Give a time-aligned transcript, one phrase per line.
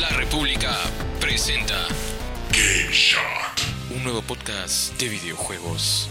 [0.00, 0.70] La República
[1.20, 1.74] presenta
[2.52, 6.08] Game Shot, un nuevo podcast de videojuegos.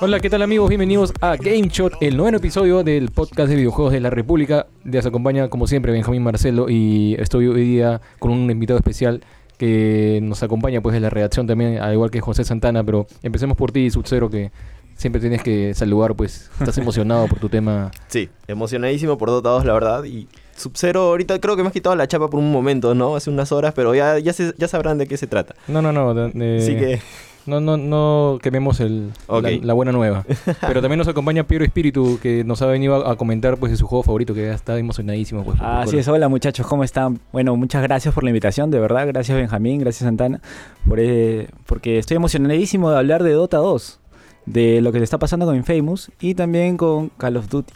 [0.00, 0.70] Hola, ¿qué tal amigos?
[0.70, 4.68] Bienvenidos a Game Shot, el noveno episodio del podcast de videojuegos de la República.
[4.84, 9.22] Les acompaña, como siempre, Benjamín Marcelo y estoy hoy día con un invitado especial
[9.58, 13.54] que nos acompaña pues de la redacción también, al igual que José Santana, pero empecemos
[13.56, 14.50] por ti, Sub-Zero, que
[14.96, 17.90] siempre tienes que saludar, pues estás emocionado por tu tema.
[18.08, 21.96] Sí, emocionadísimo por Dota 2, la verdad, y Sub-Zero ahorita creo que me has quitado
[21.96, 23.16] la chapa por un momento, ¿no?
[23.16, 25.54] Hace unas horas, pero ya, ya, se- ya sabrán de qué se trata.
[25.68, 26.14] No, no, no.
[26.14, 27.00] de- Así que,
[27.46, 30.24] No, no, no quememos el, la, la buena nueva.
[30.66, 33.76] Pero también nos acompaña Piero Espíritu, que nos ha venido a, a comentar pues de
[33.76, 35.44] su juego favorito, que ya está emocionadísimo.
[35.44, 37.20] Pues, por- Así es, hola muchachos, ¿cómo están?
[37.32, 40.40] Bueno, muchas gracias por la invitación, de verdad, gracias Benjamín, gracias Santana,
[40.88, 44.00] por, eh, porque estoy emocionadísimo de hablar de Dota 2,
[44.46, 47.72] de lo que le está pasando con Infamous y también con Call of Duty.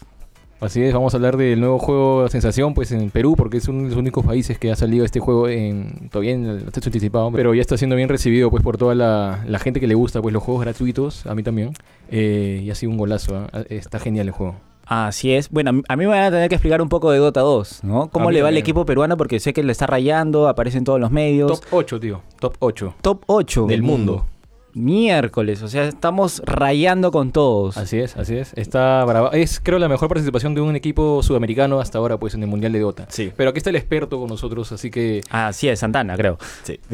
[0.60, 3.84] Así es, vamos a hablar del nuevo juego Sensación, pues en Perú, porque es uno
[3.84, 7.30] de los únicos países que ha salido este juego en todavía en el acceso anticipado,
[7.30, 10.20] pero ya está siendo bien recibido pues por toda la, la gente que le gusta
[10.20, 11.74] pues los juegos gratuitos, a mí también,
[12.10, 13.62] eh, y ha sido un golazo, ¿ah?
[13.68, 14.56] está genial el juego.
[14.84, 17.40] Así es, bueno, a mí me van a tener que explicar un poco de Dota
[17.40, 18.08] 2, ¿no?
[18.10, 19.16] ¿Cómo le va al equipo peruano?
[19.16, 21.60] Porque sé que le está rayando, aparece en todos los medios.
[21.60, 24.26] Top 8, tío, top 8 Top 8 del mundo.
[24.74, 27.76] Miércoles, o sea, estamos rayando con todos.
[27.76, 28.52] Así es, así es.
[28.54, 29.30] Está brava.
[29.32, 32.72] Es, creo, la mejor participación de un equipo sudamericano hasta ahora, pues, en el Mundial
[32.72, 33.06] de Dota.
[33.10, 36.38] sí, Pero aquí está el experto con nosotros, así que Así es, Santana, creo.
[36.62, 36.78] sí.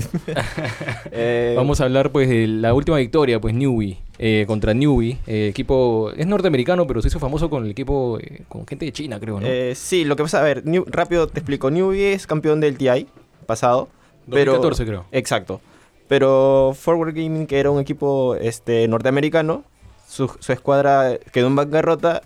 [1.12, 5.18] Eh, vamos a hablar, pues, de la última victoria, pues, Newbie, eh, contra Newbie.
[5.26, 8.92] eh, equipo, es norteamericano, pero se hizo famoso con el equipo, eh, con gente de
[8.92, 9.46] China, creo, ¿no?
[9.46, 11.70] eh, sí, lo que pasa, a ver, New- rápido te explico.
[11.70, 13.06] Newbie es campeón del TI
[13.46, 13.88] pasado.
[14.30, 15.04] pero- 2014, creo.
[15.12, 15.60] Exacto.
[16.08, 19.64] Pero Forward Gaming, que era un equipo este, norteamericano,
[20.08, 22.22] su, su escuadra quedó en bancarrota.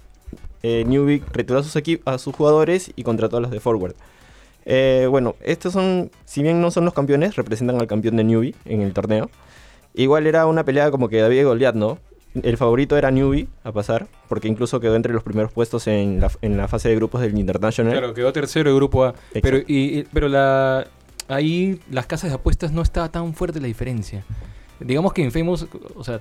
[0.62, 3.94] Eh, Newbie retiró a sus, equi- a sus jugadores y contrató a los de Forward.
[4.66, 8.54] Eh, bueno, estos son, si bien no son los campeones, representan al campeón de Newbie
[8.64, 9.30] en el torneo.
[9.94, 11.98] Igual era una pelea como que David y Goliath, ¿no?
[12.42, 16.30] El favorito era Newbie a pasar, porque incluso quedó entre los primeros puestos en la,
[16.42, 17.92] en la fase de grupos del International.
[17.92, 19.08] Claro, quedó tercero de grupo A.
[19.08, 19.40] Exacto.
[19.42, 20.86] Pero, y- pero la,
[21.28, 24.24] ahí las casas de apuestas no estaba tan fuerte la diferencia.
[24.80, 25.66] Digamos que Infamous,
[25.96, 26.20] o sea,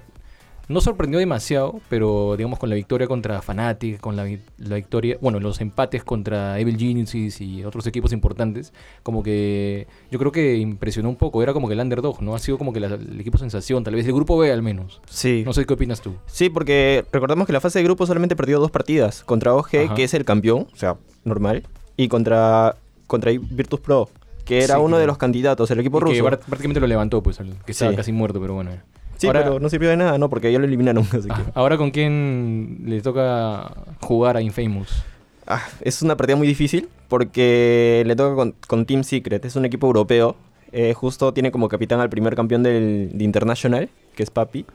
[0.69, 5.39] no sorprendió demasiado, pero digamos con la victoria contra Fnatic, con la, la victoria, bueno,
[5.39, 8.73] los empates contra Evil Geniuses y otros equipos importantes,
[9.03, 11.41] como que yo creo que impresionó un poco.
[11.41, 12.35] Era como que el underdog, ¿no?
[12.35, 15.01] Ha sido como que la- el equipo sensación, tal vez el grupo B al menos.
[15.09, 15.43] Sí.
[15.45, 16.15] No sé qué opinas tú.
[16.25, 19.23] Sí, porque recordemos que la fase de grupo solamente perdió dos partidas.
[19.23, 19.95] Contra OG, Ajá.
[19.95, 21.63] que es el campeón, o sea, normal.
[21.95, 22.75] Y contra,
[23.07, 24.09] contra Virtus Pro,
[24.47, 26.25] que era Sí, uno que- de los candidatos, el equipo Y que ruso.
[26.25, 27.97] pr- prácticamente lo levantó, pues, al- que estaba Sí.
[27.97, 28.71] casi muerto, pero bueno.
[29.17, 30.29] Sí, Ahora- pero no sirvió de nada, ¿no?
[30.29, 31.03] Porque ya lo eliminaron.
[31.11, 31.33] Así que...
[31.33, 33.71] Ah, Ahora con quién le toca
[34.01, 35.03] jugar a Infamous.
[35.47, 39.43] Ah, es una partida muy difícil porque le toca con, con Team Secret.
[39.45, 40.35] Es un equipo europeo.
[40.73, 44.65] Eh, justo tiene como capitán al primer campeón del de International, que es Papi.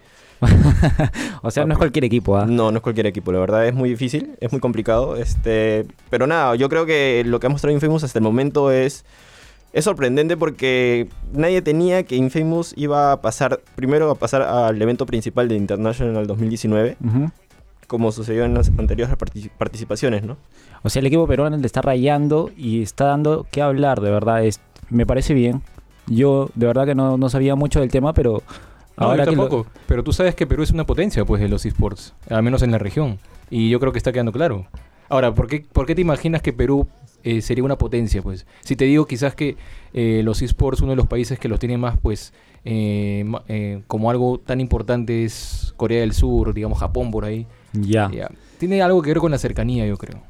[1.43, 2.47] O sea, no es cualquier equipo, ¿ah?
[2.47, 5.16] No, no es cualquier equipo, la verdad es muy difícil, es muy complicado.
[5.16, 9.05] Este, pero nada, yo creo que lo que ha mostrado Infamous hasta el momento es,
[9.72, 15.06] es sorprendente porque nadie tenía que Infamous iba a pasar, primero a pasar al evento
[15.06, 17.31] principal de International 2019, Ujú.
[17.87, 20.37] como sucedió en las anteriores partic- participaciones, ¿no?
[20.82, 24.44] O sea, el equipo peruano le está rayando y está dando que hablar, de verdad.
[24.44, 25.62] Es, me parece bien.
[26.06, 28.43] Yo, de verdad que no, no sabía mucho del tema, pero
[28.99, 29.71] No, ahora yo que lo- tampoco.
[29.87, 32.12] Pero tú sabes que Perú es una potencia, pues, de los esports.
[32.28, 33.19] Al menos en la región.
[33.49, 34.66] Y yo creo que está quedando claro.
[35.09, 36.88] Ahora, ¿por qué, por qué te imaginas que Perú
[37.25, 38.47] eh, sería una potencia, pues?
[38.60, 39.56] Si te digo quizás que
[39.94, 42.33] eh, los esports, uno de los países que los tiene más, pues,
[42.65, 47.47] eh, eh, como algo tan importante es Corea del Sur, digamos Japón por ahí.
[47.72, 48.11] ya.
[48.59, 50.21] Tiene algo que ver con la cercanía, yo creo.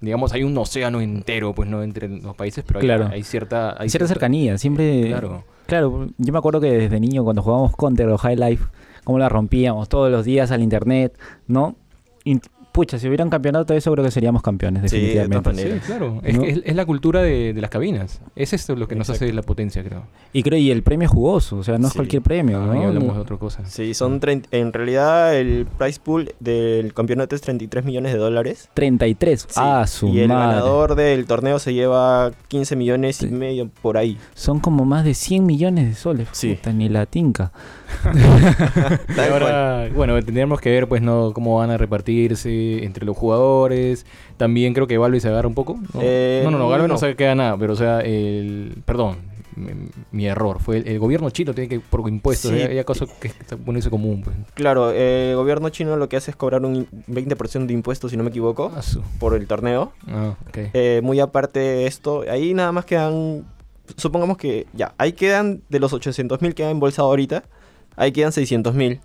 [0.00, 1.82] Digamos, hay un océano entero, pues, ¿no?
[1.82, 3.08] Entre los países, pero hay, Claro.
[3.12, 3.74] hay cierta...
[3.80, 5.08] Hay cierta cercanía, siempre...
[5.08, 5.44] Claro.
[5.66, 8.64] Claro, yo me acuerdo que desde niño cuando jugábamos Counter o High Life,
[9.04, 11.18] cómo la rompíamos todos los días al internet,
[11.48, 11.74] ¿no?
[12.72, 15.74] Pucha, si hubiera un campeonato de eso creo que seríamos campeones, Sí, de definitivamente.
[15.74, 16.20] Sí, claro.
[16.24, 16.44] Es, ¿No?
[16.44, 18.20] es- es la cultura de, de las cabinas.
[18.36, 19.24] Es esto lo que nos Exacto.
[19.26, 20.04] hace la potencia, creo.
[20.32, 23.14] y creo, y el premio es jugoso, o sea, no es cualquier premio, Ah, hablamos
[23.16, 23.64] de otra cosa.
[23.64, 28.68] Sí, son 30 en realidad el price pool del campeonato es 33 millones de dólares.
[28.74, 29.40] 33.
[29.48, 30.46] Sí, Ah, su y el madre.
[30.56, 34.16] ganador del torneo se lleva 15 millones y medio por ahí.
[34.34, 36.28] Son como más de 100 millones de soles.
[36.32, 36.54] Sí.
[36.54, 37.52] Puta, ni la tinca.
[38.14, 43.16] Y Tal ahora, bueno, tendríamos que ver pues no cómo van a repartirse entre los
[43.16, 44.06] jugadores.
[44.36, 45.78] También creo que Valve se agarra un poco.
[45.94, 46.00] ¿no?
[46.02, 46.98] Eh, no, no, no, Valve no, no.
[46.98, 49.18] se queda nada, pero o sea, el perdón,
[50.10, 50.60] mi, error.
[50.60, 52.58] Fue el, gobierno chino tiene que, por impuestos, sí.
[52.58, 54.22] hay, cosas que ponerse común.
[54.22, 54.36] Pues.
[54.54, 58.22] Claro, el gobierno chino lo que hace es cobrar un 20% de impuestos, si no
[58.22, 58.80] me equivoco, ah,
[59.18, 59.92] por el torneo.
[60.08, 63.44] Ah, eh, muy aparte de esto, ahí nada más quedan,
[63.96, 67.44] supongamos que ya, ahí quedan de los 800 mil que han embolsado ahorita,
[68.00, 69.00] ahí quedan 600 mil.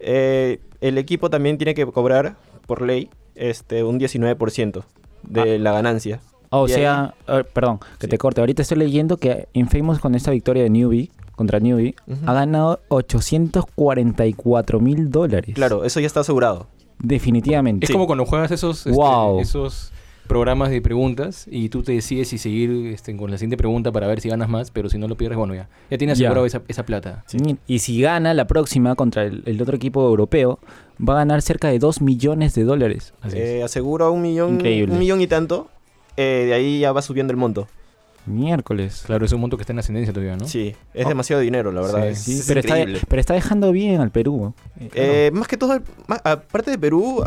[0.00, 4.82] Eh, el equipo también tiene que cobrar, por ley, este un 19%
[5.22, 5.58] de ah.
[5.58, 6.20] la ganancia.
[6.48, 7.14] o sea,
[7.52, 8.40] perdón, que te corte.
[8.40, 11.94] Ahorita estoy leyendo que Infamous con esta victoria de Newbie contra Newbie
[12.26, 15.54] ha ganado 844 mil dólares.
[15.54, 16.66] Claro, eso ya está asegurado.
[16.98, 17.86] Definitivamente.
[17.86, 19.92] Es como cuando juegas esos, este, esos
[20.30, 24.06] programas de preguntas y tú te decides si seguir este, con la siguiente pregunta para
[24.06, 26.62] ver si ganas más, pero si no lo pierdes, bueno, ya, ya tienes asegurado Esa,
[26.68, 27.24] esa, plata.
[27.66, 30.60] Y si gana la próxima contra el, otro equipo europeo,
[31.00, 33.12] va a ganar cerca de 2 millones de dólares.
[33.32, 35.68] Eh, asegura un millón, un millón y tanto,
[36.16, 37.66] eh, de ahí ya va subiendo el monto.
[38.26, 39.02] Miércoles.
[39.06, 40.46] Claro, es un monto que está en ascendencia todavía, ¿no?
[40.46, 42.14] Sí, es demasiado dinero, la verdad.
[42.14, 42.74] Sí, pero, está,
[43.08, 44.54] pero, está, dejando bien al Perú.
[44.94, 45.80] Eh, más que todo,
[46.24, 47.24] aparte de Perú,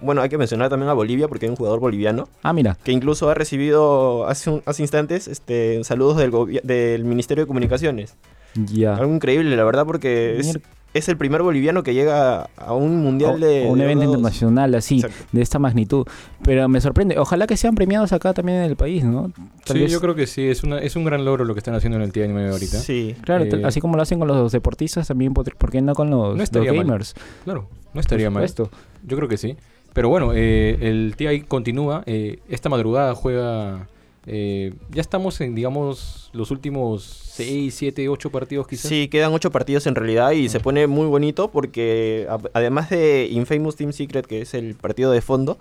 [0.00, 2.28] bueno, hay que mencionar también a Bolivia porque hay un jugador boliviano.
[2.42, 2.76] Ah, mira.
[2.82, 8.16] Que incluso ha recibido hace, hace instantes este, saludos del, del Ministerio de Comunicaciones.
[8.54, 8.96] Ya.
[8.96, 10.58] Algo increíble, la verdad, porque es,
[10.94, 13.66] es el primer boliviano que llega a un mundial de.
[13.68, 16.06] un evento internacional así, de esta magnitud.
[16.42, 17.18] Pero me sorprende.
[17.18, 19.32] Ojalá que sean premiados acá también en el país, ¿no?
[19.66, 20.46] sí, yo creo que sí.
[20.46, 22.78] Es, una, es un gran logro lo que están haciendo en el TI9 ahorita.
[22.78, 23.16] Sí.
[23.22, 26.50] Claro, eh, así como lo hacen con los deportistas, también, ¿por qué no con los,
[26.50, 27.14] gamers?
[27.42, 28.44] Claro, no estaría mal.
[28.44, 28.70] Esto.
[29.04, 29.56] Yo creo que sí.
[29.92, 32.04] Pero bueno, eh, el TI continúa.
[32.06, 33.88] Eh, esta madrugada juega
[34.26, 38.88] eh, ya estamos en, digamos, los últimos 6, 7, 8 partidos quizás.
[38.88, 43.76] Sí, quedan 8 partidos en realidad y se pone muy bonito porque además de Infamous
[43.76, 45.58] Team Secret, que es el partido de fondo,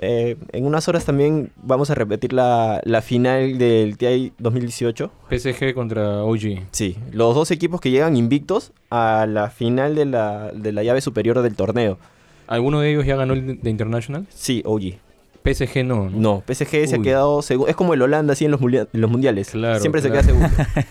[0.00, 5.10] eh, en unas horas también vamos a repetir la, final del TI 2018.
[5.30, 6.68] PSG contra OG.
[6.70, 11.00] Sí, los dos equipos que llegan invictos a la final de la, de la llave
[11.00, 11.98] superior del torneo.
[12.46, 14.26] ¿Alguno de ellos ya ganó el de International?
[14.30, 15.07] Sí, OG.
[15.54, 16.10] PSG no.
[16.10, 17.68] No, PSG se ha quedado segundo.
[17.68, 19.50] Es como el Holanda así en los, los mundiales.
[19.50, 20.48] Claro, Siempre se queda segundo.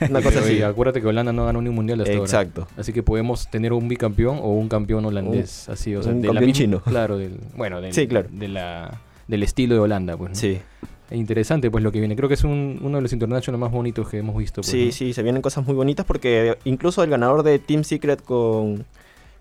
[0.09, 0.62] Una cosa así.
[0.62, 2.68] acuérdate que Holanda no ganó ni un mundial hasta Exacto.
[2.77, 5.69] Así que podemos tener un bicampeón o un campeón holandés.
[5.69, 6.81] así, o sea, un campeón chino.
[6.81, 8.27] Claro, del, bueno, del, sí, claro.
[8.31, 10.38] De la, del estilo de Holanda, pues.
[10.38, 10.60] Sí.
[11.12, 12.15] interesante pues lo que viene.
[12.15, 14.62] Creo que es uno de los internacionales más bonitos que hemos visto.
[14.62, 18.21] Pues, sí, sí, se vienen cosas muy bonitas porque incluso el ganador de Team Secret
[18.24, 18.86] con,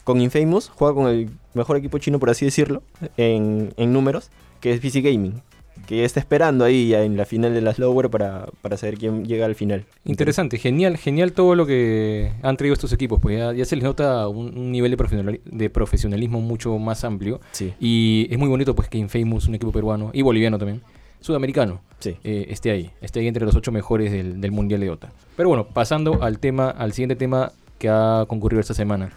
[0.04, 2.82] con Infamous juega con el mejor equipo chino, por así decirlo,
[3.16, 4.30] en, en números,
[4.66, 5.40] que es PC Gaming
[5.86, 9.24] que está esperando ahí ya en la final de las Lower para, para saber quién
[9.24, 9.84] llega al final.
[10.04, 14.26] Interesante, genial, genial todo lo que han traído estos equipos, pues ya, se les nota
[14.26, 17.40] un, nivel de, de, profesionalismo mucho más amplio.
[17.52, 17.74] Sí.
[17.78, 20.82] Y es muy bonito pues que Infamous, un equipo peruano y boliviano también,
[21.20, 22.16] sudamericano, sí.
[22.24, 25.12] Eh, esté ahí, esté ahí entre los ocho mejores del, del Mundial de Dota.
[25.36, 29.12] Pero bueno, pasando al tema, al siguiente tema que ha concurrido esta semana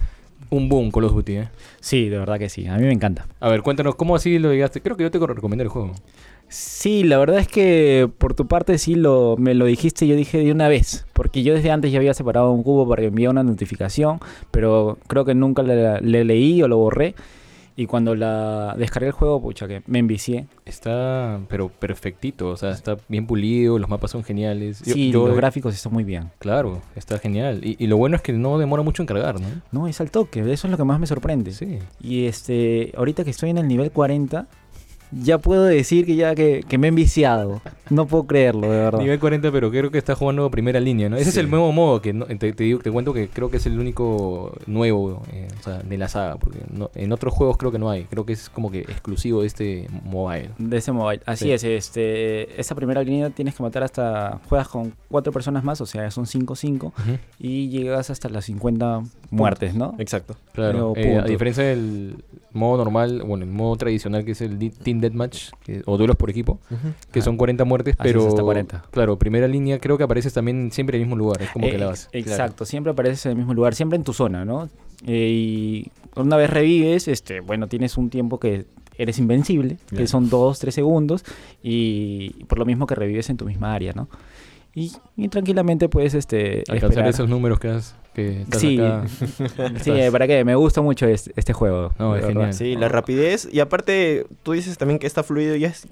[0.50, 1.50] un boom con los Duty, ¿eh?
[1.80, 2.68] Sí, de verdad que sí.
[2.68, 3.28] A mí me encanta.
[3.40, 4.82] A ver, cuéntanos, ¿cómo así lo llegaste?
[4.82, 5.94] Creo que yo te recomendé el juego.
[6.50, 10.40] Sí, la verdad es que por tu parte sí lo, me lo dijiste, yo dije
[10.40, 13.44] de una vez, porque yo desde antes ya había separado un cubo para enviar una
[13.44, 14.20] notificación,
[14.50, 17.14] pero creo que nunca le, leí o lo borré.
[17.80, 20.48] Y cuando la descargué el juego, pucha, que me envicié.
[20.66, 24.82] Está, pero perfectito, o sea, está bien pulido, los mapas son geniales.
[24.84, 26.30] sí, los gráficos están muy bien.
[26.40, 27.62] Claro, está genial.
[27.64, 29.48] Y, y, lo bueno es que no demora mucho en cargar, ¿no?
[29.72, 31.54] No, es al toque, eso es lo que más me sorprende.
[31.54, 31.80] Sí.
[32.02, 34.46] Y este, ahorita que estoy en el nivel 40,
[35.12, 37.62] ya puedo decir que ya que, me he enviciado.
[37.90, 39.00] No puedo creerlo, de verdad.
[39.00, 41.18] Nivel 40, pero creo que está jugando primera línea, ¿no?
[41.18, 43.80] Ese es el nuevo modo que te, digo, te cuento que creo que es el
[43.80, 46.60] único nuevo eh, o sea, de la saga, porque
[46.96, 48.04] en otros juegos creo que no hay.
[48.04, 50.50] Creo que es como que exclusivo de este mobile.
[50.58, 51.22] De ese mobile.
[51.26, 55.82] Así es, este esa primera línea tienes que matar hasta juegas con cuatro personas más,
[55.82, 56.92] o sea, son 5-5
[57.40, 59.96] y llegas hasta las 50 muertes, ¿no?
[59.98, 60.36] Exacto.
[60.54, 60.94] Claro.
[60.96, 65.52] Eh, a diferencia del modo normal, bueno, el modo tradicional que es el Team Deathmatch
[65.86, 66.60] o duelos por equipo,
[67.12, 68.86] que son 40 muertes, pero hasta 40.
[68.92, 71.78] claro, primera línea creo que apareces también siempre en el mismo lugar, es como que
[71.78, 72.10] la vas.
[72.12, 74.70] Eh, exacto, siempre apareces en el mismo lugar, siempre en tu zona, ¿no?
[75.06, 78.66] Eh, y una vez revives, este, bueno, tienes un tiempo que
[78.98, 81.24] eres invencible, que son 2, 3 segundos,
[81.64, 84.10] y por lo mismo que revives en tu misma área, ¿no?
[84.76, 84.92] Y,
[85.30, 89.06] tranquilamente puedes este, alcanzar esos números que has, que estás Sí, acá.
[89.84, 91.92] sí, para qué, me gusta mucho este, este juego.
[92.00, 92.54] No, es genial.
[92.54, 93.48] Sí, la rapidez.
[93.52, 95.56] Y aparte, tú dices también que está fluido.
[95.56, 95.88] Y es,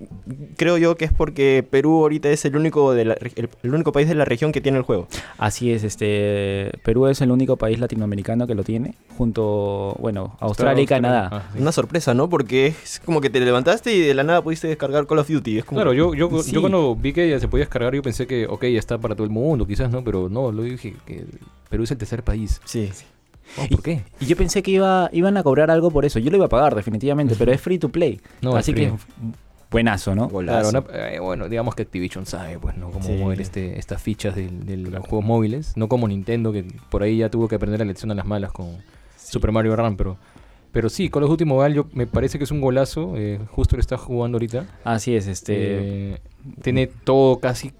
[0.57, 3.91] creo yo que es porque Perú ahorita es el único, de la, el, el único
[3.91, 5.07] país de la región que tiene el juego.
[5.37, 10.83] Así es, este Perú es el único país latinoamericano que lo tiene, junto, bueno, Australia
[10.83, 11.29] y Canadá.
[11.31, 11.61] Ah, sí.
[11.61, 12.29] Una sorpresa, ¿no?
[12.29, 15.59] Porque es como que te levantaste y de la nada pudiste descargar Call of Duty.
[15.59, 16.51] Es como Claro, yo, yo, Sí.
[16.51, 19.15] yo cuando vi que ya se podía descargar, yo pensé que, ok, ya está para
[19.15, 20.03] todo el mundo, quizás, ¿no?
[20.03, 21.25] Pero no, lo dije que
[21.69, 22.61] Perú es el tercer país.
[22.65, 22.89] Sí.
[23.57, 24.03] Oh, ¿Por qué?
[24.19, 26.19] Y yo pensé que iba, iban a cobrar algo por eso.
[26.19, 28.19] Yo lo iba a pagar definitivamente, pero es free to play.
[28.41, 28.87] No, es Así free.
[28.87, 28.93] que
[29.71, 30.27] buenazo, ¿no?
[30.27, 30.69] Golazo.
[30.71, 32.89] Claro, una- eh, bueno, digamos que Activision sabe, pues, ¿no?
[32.91, 33.13] Cómo Sí.
[33.13, 35.73] mover este, estas fichas del- de, los juegos móviles.
[35.77, 38.51] No como Nintendo, que por ahí ya tuvo que aprender la lección a las malas
[38.51, 38.77] con
[39.17, 40.17] Super Mario Run, pero...
[40.73, 43.13] Pero sí, Call of Duty Mobile yo, me parece que es un golazo.
[43.15, 44.65] eh, justo lo está jugando ahorita.
[44.83, 46.13] Así es, este...
[46.13, 46.17] Eh,
[46.61, 47.71] tiene todo casi...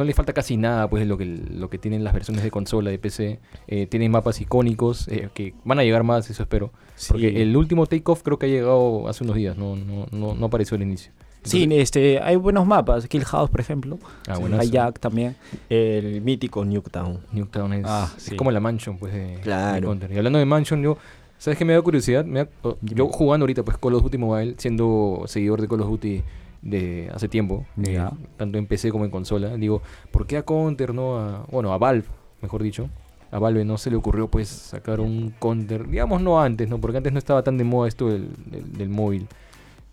[0.00, 2.50] No le falta casi nada, pues, de lo que, lo que tienen las versiones de
[2.50, 3.38] consola, de PC.
[3.68, 6.70] Eh, tiene mapas icónicos, eh, que van a llegar más, eso espero.
[7.08, 10.46] Porque el último Takeoff creo que ha llegado hace unos días, no, no, no, no
[10.46, 11.12] apareció al inicio.
[11.42, 13.06] Sí, este, hay buenos mapas.
[13.08, 13.98] Kill House, por ejemplo.
[14.26, 14.70] Ah, Sí.
[14.70, 15.36] Jack también.
[15.68, 17.18] El mítico Nuketown.
[17.32, 19.94] Nuketown es, Ah, es como la Mansion, pues, de, Claro.
[19.96, 20.14] de.
[20.14, 20.96] Y hablando de Mansion, yo...
[21.36, 22.24] ¿Sabes qué me da curiosidad?
[22.24, 25.80] Me da- oh, yo jugando ahorita, pues, Call of Duty Mobile, siendo seguidor de Call
[25.82, 26.22] of Duty
[26.62, 28.04] de hace tiempo, eh,
[28.36, 31.46] tanto en PC como en consola, digo, ¿por qué a Counter, no a...
[31.50, 32.04] Bueno, a Valve,
[32.42, 32.88] mejor dicho.
[33.32, 36.78] A Valve no se le ocurrió, pues, sacar un Counter, digamos, no antes, ¿no?
[36.78, 39.26] Porque antes no estaba tan de moda esto del, del, del móvil.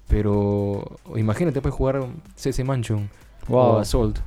[0.08, 2.06] Pero imagínate, pues, jugar
[2.36, 3.10] CS Mansion
[3.50, 3.78] o Wow.
[3.80, 4.20] Assault.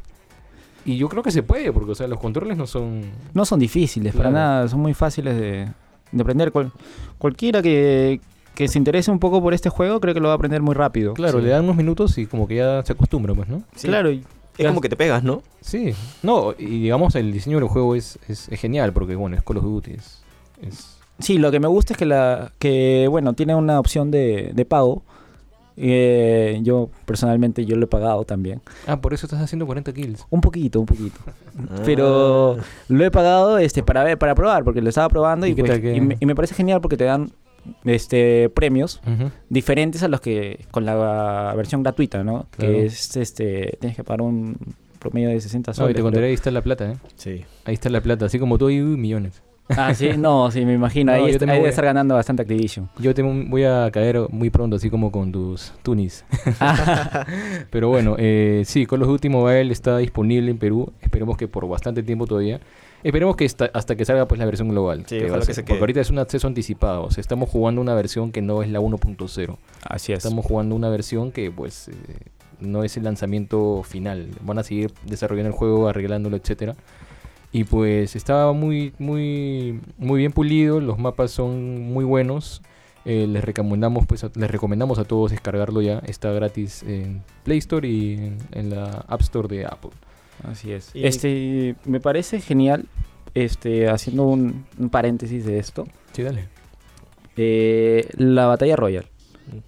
[0.84, 3.02] Y yo creo que se puede, porque, o sea, los controles no son...
[3.34, 4.68] No son difíciles, para nada.
[4.68, 5.68] Son muy fáciles de,
[6.12, 6.52] de aprender.
[6.52, 6.72] Cual-
[7.18, 8.20] cualquiera que,
[8.60, 10.74] que se interese un poco por este juego, creo que lo va a aprender muy
[10.74, 11.14] rápido.
[11.14, 11.44] Claro, Sí.
[11.44, 13.62] le dan unos minutos y como que ya se acostumbra, pues, ¿no?
[13.74, 13.88] Sí.
[13.88, 14.22] Claro, y-
[14.58, 15.42] Es como que te pegas, ¿no?
[15.62, 15.94] Sí.
[16.22, 19.56] No, y digamos, el diseño del juego es, es, es genial, porque, bueno, es Call
[19.56, 20.22] of Duty, es...
[20.60, 24.52] es- Sí, lo que me gusta es que la que bueno tiene una opción de,
[24.54, 25.02] de pago.
[25.76, 28.60] Eh, yo personalmente yo lo he pagado también.
[28.86, 30.26] Ah, por eso estás haciendo 40 kills.
[30.30, 31.18] Un poquito, un poquito.
[31.58, 31.80] Ah.
[31.84, 35.54] Pero lo he pagado este para ver, para probar, porque lo estaba probando y, ¿Y
[35.54, 37.30] pues, tal que- y me, y me parece genial porque te dan
[37.84, 39.30] este premios Ujú.
[39.48, 42.46] diferentes a los que con la versión gratuita, ¿no?
[42.50, 42.72] Claro.
[42.74, 44.56] Que es este tienes que pagar un
[44.98, 45.96] promedio de 60 No, y soles.
[45.96, 46.96] te contaré, ahí está la plata, ¿eh?
[47.16, 47.44] Sí.
[47.64, 49.42] Ahí está la plata, así como tú y millones.
[49.70, 51.12] Ah, sí, no, sí, me imagino.
[51.16, 52.90] No, ahí está- ahí voy debe a- estar ganando bastante Activision.
[52.98, 56.24] Yo te voy a caer muy pronto, así como con tus tunis.
[57.70, 60.92] Pero bueno, eh, sí, Call of Duty Mobile está disponible en Perú.
[61.00, 62.60] Esperemos que por bastante tiempo todavía.
[63.02, 65.04] Esperemos que esta- hasta que salga pues la versión global.
[65.06, 65.80] Sí, va ojalá que se Porque quede.
[65.80, 67.04] ahorita es un acceso anticipado.
[67.04, 69.58] O sea, estamos jugando una versión que no es la 1.0.
[69.88, 70.18] Así es.
[70.24, 71.92] Estamos jugando una versión que pues eh,
[72.60, 74.28] no es el lanzamiento final.
[74.42, 76.74] Van a seguir desarrollando el juego, arreglándolo, etcétera.
[77.52, 80.78] Y pues está muy, muy, muy bien pulido.
[80.80, 82.62] Los mapas son muy buenos.
[83.06, 86.00] Eh, les recomendamos pues a, les recomendamos a todos descargarlo ya.
[86.06, 89.90] Está gratis en Play Store y en, en la App Store de Apple.
[90.44, 90.90] Así es.
[90.94, 92.86] Y- Este, me parece genial,
[93.34, 96.48] este, haciendo un, un paréntesis de esto, Sí, dale.
[97.36, 99.06] eh, la batalla royal.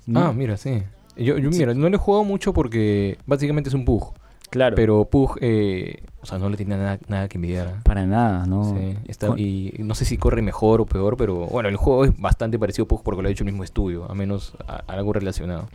[0.07, 0.21] ¿no?
[0.21, 0.83] Ah, mira, sí.
[1.17, 1.59] Yo, yo Sí.
[1.59, 4.13] mira, no lo he jugado mucho porque básicamente es un Pug.
[4.51, 4.77] claro.
[4.77, 7.69] Pero Pug, eh, o sea, no le tiene nada, nada que envidiar.
[7.69, 7.81] ¿ah?
[7.85, 8.65] para nada, ¿no?
[8.77, 12.05] Sí, está- Con- y no sé si corre mejor o peor, pero bueno, el juego
[12.05, 14.83] es bastante parecido a Pug porque lo ha hecho el mismo estudio, a menos a-
[14.87, 15.69] algo relacionado.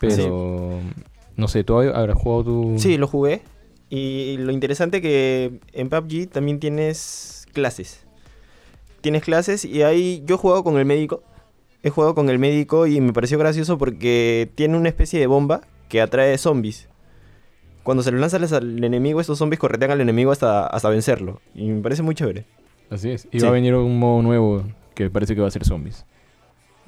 [0.00, 0.78] Pero
[1.36, 3.42] no sé, ¿tú habrás jugado tu Sí, lo jugué.
[3.90, 8.04] Y lo interesante que en PUBG también tienes clases.
[9.00, 11.22] Tienes clases y ahí yo he jugado con el médico.
[11.82, 15.62] He jugado con el médico y me pareció gracioso porque tiene una especie de bomba
[15.88, 16.88] que atrae zombies.
[17.84, 21.40] Cuando se lo lanzas al enemigo, estos zombies corretean al enemigo hasta, hasta vencerlo.
[21.54, 22.44] Y me parece muy chévere.
[22.90, 23.26] Así es.
[23.32, 23.44] Y Sí.
[23.44, 24.64] va a venir un modo nuevo
[24.94, 26.04] que parece que va a ser zombies.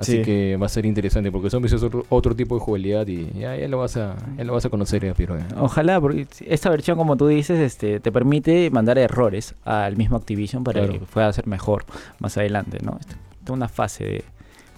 [0.00, 0.22] Así Sí.
[0.22, 3.54] que va a ser interesante porque zombies es otro, otro tipo de jugabilidad y ya,
[3.54, 5.42] ya lo vas a ya lo vas a conocer, eh, Piro, eh.
[5.58, 10.64] Ojalá, porque esta versión, como tú dices, este, te permite mandar errores al mismo Activision
[10.64, 10.92] para Claro.
[10.94, 11.84] que pueda ser mejor
[12.18, 12.96] más adelante, ¿no?
[12.98, 13.12] Esta
[13.44, 14.24] es una fase de,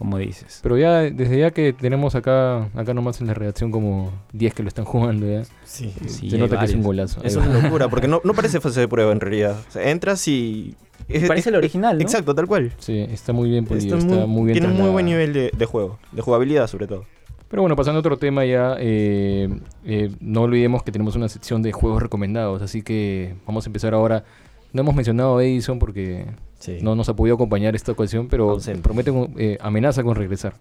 [0.02, 0.59] como dices.
[0.64, 4.62] Pero ya desde ya que tenemos acá acá nomás en la redacción como 10 que
[4.64, 5.44] lo están jugando ya.
[5.64, 5.92] Sí.
[6.09, 7.21] Sí, se nota que es un golazo.
[7.23, 9.56] Es una locura porque no, no parece fase de prueba en realidad.
[9.68, 10.75] O sea, entras y...
[11.09, 12.02] es- Parece el es- original, ¿no?
[12.02, 12.73] Exacto, tal cual.
[12.78, 15.32] Sí, está muy bien pulido, Está está, muy- muy bien tiene un muy buen nivel
[15.32, 17.04] de, de juego, de jugabilidad sobre todo.
[17.49, 19.49] Pero bueno, pasando a otro tema ya, eh,
[19.85, 23.92] eh, no olvidemos que tenemos una sección de juegos recomendados, así que vamos a empezar
[23.94, 24.25] ahora.
[24.72, 26.26] No hemos mencionado a Edison porque
[26.58, 26.78] Sí.
[26.80, 30.54] no nos ha podido acompañar esta ocasión, pero promete, eh, amenaza con regresar.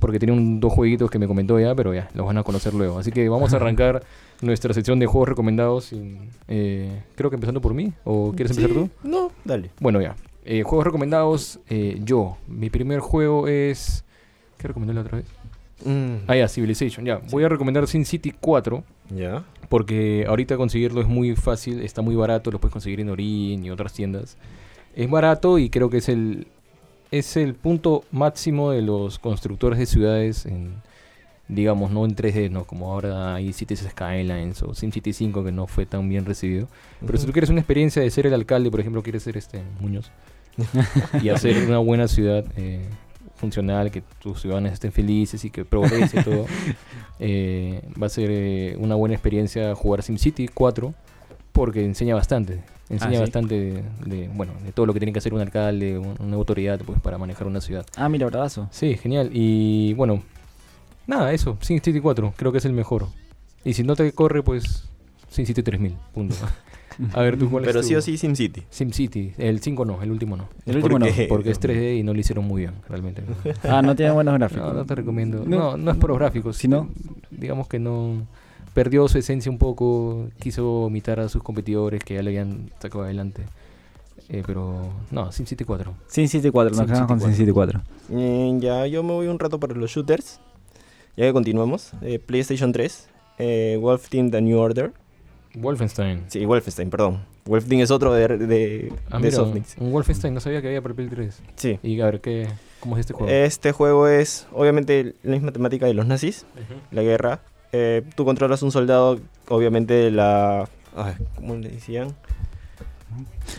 [0.00, 2.74] porque tiene un, dos jueguitos que me comentó ya, pero ya, los van a conocer
[2.74, 2.98] luego.
[2.98, 4.02] Así que vamos a arrancar
[4.42, 5.94] nuestra sección de juegos recomendados.
[6.48, 8.90] eh, creo que empezando por mí, ¿o quieres empezar tú?
[9.02, 9.70] No, dale.
[9.80, 10.14] Bueno, ya.
[10.44, 12.36] Eh, juegos recomendados, eh, yo.
[12.46, 14.04] Mi primer juego es...
[14.58, 15.26] ¿Qué recomendé la otra vez?
[15.86, 17.22] Mm, Ah, ya, Civilization, ya.
[17.30, 18.84] Voy a recomendar Sin City 4.
[19.10, 19.44] Ya.
[19.68, 23.70] Porque ahorita conseguirlo es muy fácil, está muy barato, lo puedes conseguir en Orin y
[23.70, 24.36] otras tiendas.
[24.94, 26.46] Es barato y creo que es el
[27.10, 30.74] es el punto máximo de los constructores de ciudades en
[31.48, 35.66] digamos, no en 3D, no como ahora hay Cities Skylines o SimCity 5 que no
[35.66, 36.68] fue tan bien recibido.
[37.04, 39.62] Pero si tú quieres una experiencia de ser el alcalde, por ejemplo, quieres ser este
[39.80, 40.10] Muñoz
[41.22, 42.84] y hacer una buena ciudad eh,
[43.44, 46.46] funcional, que tus ciudadanos estén felices y que progrese todo,
[47.20, 50.94] eh, va a ser eh, una buena experiencia jugar SimCity 4
[51.52, 52.62] porque enseña bastante.
[52.90, 53.20] Enseña Ah, sí.
[53.20, 56.36] bastante de, de, bueno, de todo lo que tiene que hacer un alcalde, un- una
[56.36, 57.86] autoridad pues, para manejar una ciudad.
[57.96, 58.68] Ah, mira, bravazo.
[58.70, 59.30] Sí, genial.
[59.32, 60.22] Y bueno,
[61.06, 63.06] nada, eso, SimCity 4, creo que es el mejor.
[63.64, 64.84] Y si no te corre, pues
[65.30, 66.34] SimCity 3000, punto.
[67.12, 68.62] A ver, tú cuál es Pero tu- sí o sí SimCity.
[68.70, 70.48] SimCity, el 5 no, el último no.
[70.66, 71.06] El último no.
[71.06, 73.22] Porque- Porque es 3D y no lo hicieron muy bien, realmente.
[73.64, 74.64] Ah, no tiene buenos gráficos.
[74.66, 75.44] No, no te recomiendo.
[75.46, 75.56] No.
[75.72, 76.56] No, no es por los gráficos.
[76.56, 76.88] Si no-
[77.30, 78.26] Digamos que no.
[78.74, 80.28] Perdió su esencia un poco.
[80.40, 83.42] Quiso imitar a sus competidores que ya le habían sacado adelante.
[84.28, 85.92] Eh, pero no, SimCity 4.
[86.08, 87.82] Sin City 4, nos quedamos con City Sin City 4.
[88.10, 90.40] Eh, ya, yo me voy un rato para los shooters.
[91.16, 91.92] Ya que continuamos.
[92.02, 93.08] Eh, PlayStation 3.
[93.38, 94.92] Eh, Wolf Team The New Order.
[95.56, 96.24] Wolfenstein.
[96.28, 97.24] Sí, Wolfenstein, perdón.
[97.44, 99.76] Wolf Team es otro de, de, Ah, de mira, Softnix.
[99.78, 101.42] un Wolfenstein, no sabía que había para Play 3.
[101.56, 101.78] Sí.
[101.82, 102.48] Y a ver, ¿qué,
[102.80, 103.30] ¿cómo es este juego?
[103.32, 106.46] Este juego es obviamente la misma temática de los nazis,
[106.90, 107.40] la guerra.
[107.72, 109.18] Eh, tú controlas un soldado,
[109.48, 110.68] obviamente de la...
[110.96, 112.14] ay, ¿Cómo le decían?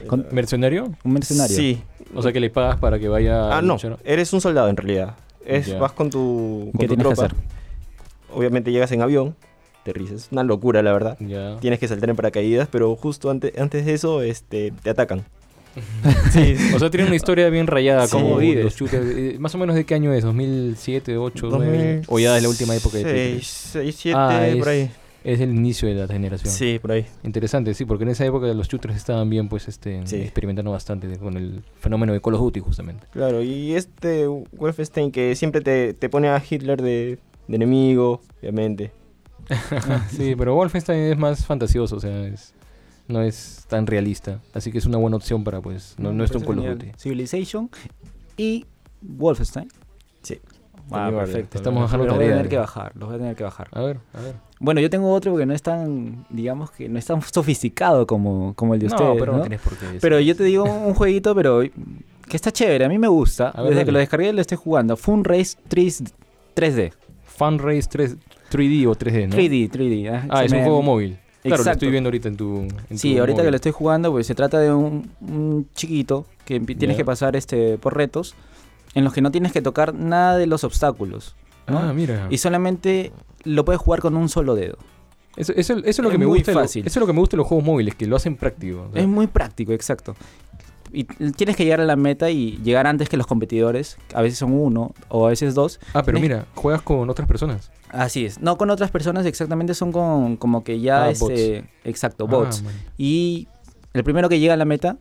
[0.08, 0.92] Con- ¿Mercenario?
[1.04, 1.56] Un mercenario.
[1.56, 1.82] Sí.
[2.14, 3.74] O sea, que le pagas para que vaya Ah, a no.
[3.74, 3.98] luchar.
[4.04, 5.16] Eres un soldado en realidad.
[5.46, 5.78] Es, Ya.
[5.80, 7.26] Vas con tu, con ¿Qué tu tienes que tropa.
[7.36, 7.38] hacer?
[8.34, 9.36] Obviamente llegas en avión,
[9.86, 11.18] Es una locura, la verdad.
[11.60, 15.24] Tienes que saltar en paracaídas, pero justo antes, antes de eso este, te atacan.
[16.32, 18.14] sí, O sea, tiene una historia bien rayada, Sí.
[18.14, 18.80] como ¿Cómo vives.
[18.80, 18.94] Los.
[18.94, 22.02] Eh, Más o menos de qué año es, 2007, 2008, 2009.
[22.08, 23.48] O ya de la última época de Play 3.
[23.48, 24.90] 6, 7, Ah, por ahí.
[25.26, 26.54] Es el inicio de la generación.
[26.54, 27.06] Sí, por ahí.
[27.24, 30.18] Interesante, sí, porque en esa época los shooters estaban bien, pues, este, Sí.
[30.18, 33.08] experimentando bastante con el fenómeno de Call of Duty, justamente.
[33.12, 38.92] Claro, y este Wolfenstein que siempre te, te pone a Hitler de, de enemigo, obviamente.
[40.10, 42.54] sí, pero Wolfenstein es más fantasioso, o sea, es,
[43.08, 44.42] no es tan realista.
[44.54, 46.78] Así que es una buena opción para, pues, no, no es genial.
[46.78, 46.92] Duty.
[46.98, 47.70] Civilization
[48.38, 48.66] y
[49.02, 49.68] Wolfenstein.
[50.24, 50.40] Sí.
[50.92, 51.58] Ah, perfecto.
[51.58, 53.68] Estamos Los bajando voy a tener que bajar, los voy a tener que bajar.
[53.72, 54.36] A ver, a ver.
[54.60, 58.54] Bueno, yo tengo otro que no es tan, digamos que no es tan sofisticado como,
[58.54, 59.46] como el de no, ustedes, pero ¿no?
[59.46, 59.98] no por qué.
[60.00, 63.52] Pero yo te digo un jueguito, pero que está chévere, a mí me gusta.
[63.52, 63.86] Ver, Desde dale.
[63.86, 64.96] que lo descargué lo estoy jugando.
[64.96, 66.04] Fun Race 3,
[66.56, 66.94] 3D.
[67.24, 68.18] Fun Race 3,
[68.58, 69.36] 3D o 3D, ¿no?
[69.36, 70.10] 3D, 3D.
[70.14, 71.18] ah, Ah, es un juego móvil.
[71.44, 72.68] Claro, lo estoy viendo ahorita en tu.
[72.90, 76.26] en Sí, tu ahorita que lo estoy jugando, pues se trata de un, un chiquito
[76.44, 78.34] que tienes que pasar este por retos
[78.96, 81.36] en los que no tienes que tocar nada de los obstáculos.
[81.68, 81.78] ¿no?
[81.80, 82.28] Ah, mira.
[82.32, 83.12] Y solamente
[83.44, 84.78] lo puedes jugar con un solo dedo.
[85.38, 86.54] Eso, eso- eso es lo que es me gusta.
[86.54, 86.86] lo- fácil.
[86.88, 88.88] eso es lo que me gusta de los juegos móviles, que lo hacen práctico.
[88.90, 90.16] o sea, Es muy práctico, exacto.
[90.96, 93.98] Y tienes que llegar a la meta y llegar antes que los competidores.
[94.14, 95.80] A veces son uno o a veces dos.
[95.94, 97.72] ah, pero tienes- mira, juegas con otras personas.
[97.90, 98.40] Así es.
[98.42, 102.64] No con otras personas, exactamente son con como que ya Ah, este, exacto, Ah, bots.
[102.98, 103.48] Y
[103.94, 104.98] el primero que llega a la meta,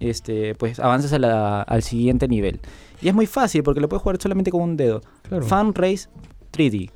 [0.00, 2.60] este, pues avanzas a la- al siguiente nivel.
[3.02, 5.02] Y es muy fácil porque lo puedes jugar solamente con un dedo.
[5.28, 5.44] Claro.
[5.44, 6.08] Fun Race
[6.50, 6.90] 3D.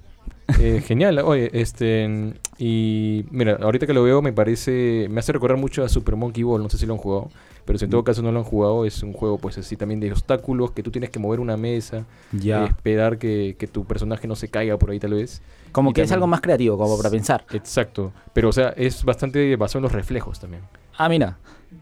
[0.59, 1.19] Eh, genial.
[1.21, 2.33] Oye, este.
[2.63, 5.07] Y mira, ahorita que lo veo, me parece.
[5.09, 6.63] Me hace recordar mucho a Super Monkey Ball.
[6.63, 7.31] No sé si lo han jugado.
[7.65, 9.99] Pero si en todo caso no lo han jugado, es un juego, pues así también
[9.99, 10.73] de obstáculos.
[10.73, 12.05] Que tú tienes que mover una mesa.
[12.33, 12.67] Ya.
[12.67, 15.41] Esperar que, que tu personaje no se caiga por ahí, tal vez.
[15.73, 17.47] como y que es algo más creativo, como para pensar.
[17.51, 18.13] Exacto.
[18.35, 20.61] Pero, o sea, es bastante basado en los reflejos también.
[21.03, 21.39] Ah, mira,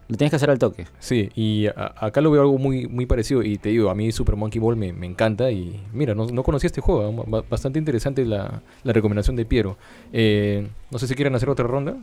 [0.09, 0.87] lo tienes que hacer al toque.
[1.01, 3.43] Sí, y a- acá lo veo algo muy, muy parecido.
[3.43, 5.51] Y te digo, a mí Super Monkey Ball me, me encanta.
[5.51, 7.25] Y mira, no, no conocía este juego.
[7.27, 9.77] Ba- Bastante interesante la, la recomendación de Piero.
[10.13, 11.97] Eh, no sé si quieren hacer otra ronda.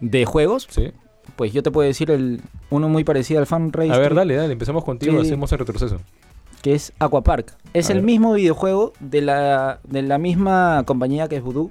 [0.00, 0.90] De juegos, Sí.
[1.36, 4.16] pues yo te puedo decir el uno muy parecido al Fun Race A ver, 3D,
[4.16, 4.52] dale, dale.
[4.54, 5.12] Empezamos contigo.
[5.20, 5.26] Sí.
[5.28, 5.98] Hacemos el retroceso.
[6.62, 7.54] que es Aquapark.
[7.74, 8.06] Es A el ver.
[8.06, 11.70] mismo videojuego de la, de la misma compañía que es Voodoo.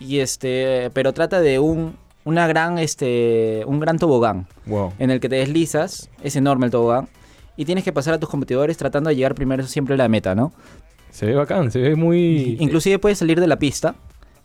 [0.00, 1.94] Y este, pero trata de un,
[2.26, 4.92] una gran, este, un gran tobogán Wow.
[4.98, 7.08] en el que te deslizas, es enorme el tobogán,
[7.56, 10.34] y tienes que pasar a tus competidores tratando de llegar primero siempre a la meta,
[10.34, 10.52] ¿no?
[11.10, 12.56] Se ve bacán, se ve muy.
[12.60, 13.94] Inclusive puedes salir de la pista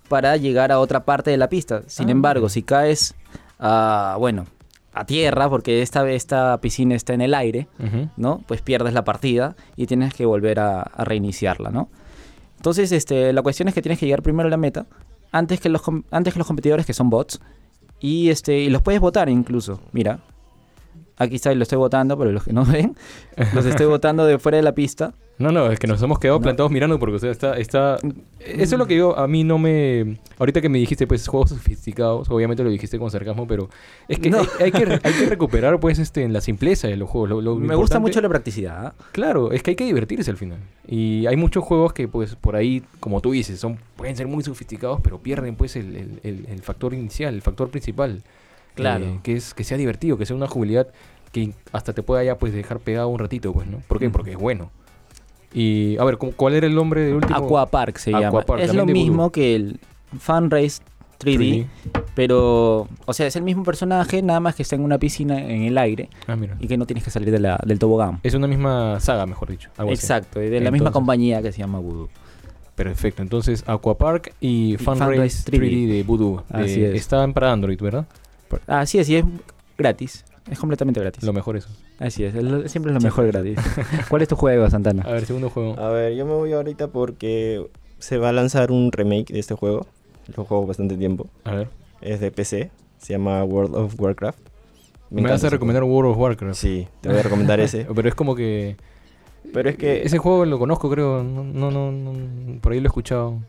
[0.07, 1.81] para llegar a otra parte de la pista.
[1.87, 3.15] Sin Ah, embargo, si caes,
[3.59, 4.45] a, bueno,
[4.93, 7.67] a tierra, porque esta, esta piscina está en el aire.
[8.15, 8.41] ¿no?
[8.47, 11.89] Pues pierdes la partida y tienes que volver a, a reiniciarla, ¿no?
[12.57, 14.85] Entonces, este, la cuestión es que tienes que llegar primero a la meta
[15.31, 17.39] antes que los, antes que los competidores que son bots.
[18.01, 19.79] Y, este, y los puedes votar incluso.
[19.91, 20.19] Mira,
[21.21, 22.95] aquí está, y lo estoy votando, pero los que no ven,
[23.53, 25.13] los estoy votando de fuera de la pista.
[25.37, 26.43] No, no, es que nos hemos quedado No.
[26.43, 27.97] plantados mirando porque, o sea, está, está...
[28.39, 30.19] Eso es lo que yo, a mí no me...
[30.37, 33.67] Ahorita que me dijiste, pues, juegos sofisticados, obviamente lo dijiste con sarcasmo, pero
[34.07, 34.41] es que No.
[34.41, 37.29] hay, hay que hay que recuperar, pues, este, la simpleza de los juegos.
[37.29, 38.85] Lo- lo Me gusta mucho la practicidad.
[38.87, 38.93] ¿ah?
[39.13, 40.59] Claro, es que hay que divertirse al final.
[40.87, 44.43] Y hay muchos juegos que, pues, por ahí, como tú dices, son pueden ser muy
[44.43, 48.21] sofisticados, pero pierden, pues, el, el- el- el factor inicial, el factor principal.
[48.75, 49.05] Claro.
[49.05, 50.87] Eh, que es que sea divertido, que sea una jugabilidad
[51.31, 53.77] que hasta te pueda ya, pues, dejar pegado un ratito, pues, ¿no?
[53.87, 54.09] ¿Por qué?
[54.09, 54.11] Mm.
[54.11, 54.69] Porque es bueno.
[55.53, 57.35] Y, a ver, ¿cómo- ¿cuál era el nombre del último?
[57.35, 58.43] Aquapark se llama.
[58.59, 59.31] Es lo mismo Voodoo.
[59.31, 59.79] que el
[60.17, 60.81] Funrace
[61.19, 61.67] 3D,
[62.15, 65.63] pero, o sea, es el mismo personaje, nada más que está en una piscina en
[65.63, 66.55] el aire Ah, mira.
[66.59, 68.19] y que no tienes que salir de la, del tobogán.
[68.23, 69.69] Es una misma saga, mejor dicho.
[69.77, 70.01] algo así.
[70.01, 72.09] Exacto, y de la misma compañía que se llama Voodoo.
[72.75, 73.21] Perfecto.
[73.21, 75.87] Entonces, Aquapark y Funrace Funrace 3D, 3D.
[75.87, 76.43] de Voodoo.
[76.49, 77.01] Así de- es.
[77.01, 78.07] Están para Android, ¿verdad?
[78.65, 79.25] Así es, y es
[79.77, 80.25] gratis.
[80.51, 81.23] Es completamente gratis.
[81.23, 81.69] Lo mejor eso.
[81.97, 83.57] Así es, siempre es lo mejor gratis.
[84.09, 85.03] ¿Cuál es tu juego, Santana?
[85.03, 85.79] A ver, segundo juego.
[85.79, 87.65] A ver, yo me voy ahorita porque
[87.99, 89.87] se va a lanzar un remake de este juego.
[90.35, 91.27] Lo juego bastante tiempo.
[91.45, 91.69] A ver.
[92.01, 92.69] Es de PC.
[92.97, 94.39] Se llama World of Warcraft.
[95.09, 96.59] Me, encanta vas a recomendar World of Warcraft.
[96.59, 97.87] Sí, te voy a recomendar ese.
[97.95, 98.75] Pero es como que...
[99.53, 101.23] Pero es que Ese juego lo conozco, creo.
[101.23, 103.39] No, no, no, no- por ahí lo he escuchado.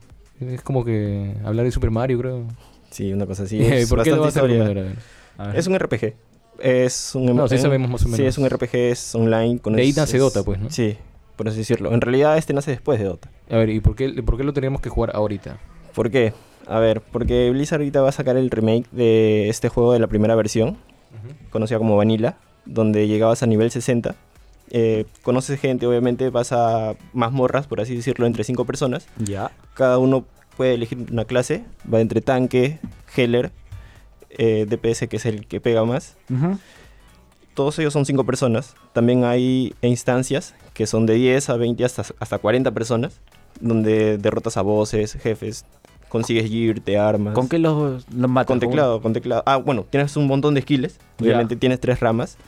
[0.41, 2.45] Es como que hablar de Super Mario, creo.
[2.91, 3.59] Sí, una cosa así.
[3.89, 4.59] ¿Por qué lo vas a historia.
[4.69, 4.85] recomendar?
[4.85, 4.99] A ver.
[5.39, 5.57] A ver.
[5.57, 6.15] Es un RPG.
[6.63, 8.27] Es un No, sí sabemos más o Sí, menos.
[8.29, 9.59] es un RPG, es online.
[9.59, 10.71] Con De ahí nace es- Dota, pues, ¿no?
[10.71, 10.97] Sí,
[11.37, 11.93] por así decirlo.
[11.93, 13.31] En realidad este nace después de Dota.
[13.51, 15.59] A ver, ¿y por qué, por qué lo teníamos que jugar ahorita?
[15.95, 16.33] ¿Por qué?
[16.69, 20.07] A ver, porque Blizzard ahorita va a sacar el remake de este juego de la
[20.07, 20.77] primera versión,
[21.51, 24.15] conocida como Vanilla, donde llegabas a nivel 60.
[24.71, 29.07] Eh, conoces gente, obviamente, vas a mazmorras, por así decirlo, entre 5 personas.
[29.19, 29.51] Ya.
[29.75, 30.25] Cada uno
[30.57, 32.79] puede elegir una clase, va entre tanque,
[33.17, 33.51] healer,
[34.39, 36.17] eh, DPS, que es el que pega más.
[37.55, 38.75] Todos ellos son 5 personas.
[38.93, 43.21] También hay instancias que son de 10 a 20 hasta, hasta 40 personas,
[43.61, 45.67] donde derrotas a bosses, jefes,
[46.09, 47.35] consigues gear, te armas.
[47.35, 48.47] ¿Con qué los, los matas?
[48.47, 49.43] Con teclado, con teclado.
[49.47, 50.99] Ah, bueno, tienes un montón de skills.
[51.21, 52.39] Obviamente tienes tres ramas.